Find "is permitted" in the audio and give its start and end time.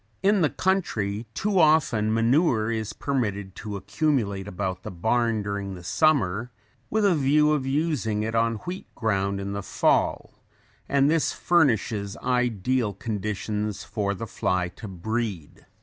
2.71-3.53